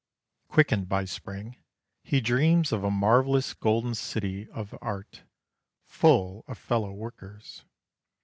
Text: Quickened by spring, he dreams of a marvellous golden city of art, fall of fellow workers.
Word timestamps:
Quickened 0.47 0.89
by 0.89 1.05
spring, 1.05 1.57
he 2.01 2.21
dreams 2.21 2.71
of 2.71 2.83
a 2.83 2.89
marvellous 2.89 3.53
golden 3.53 3.93
city 3.93 4.49
of 4.49 4.73
art, 4.81 5.21
fall 5.85 6.43
of 6.47 6.57
fellow 6.57 6.91
workers. 6.91 7.65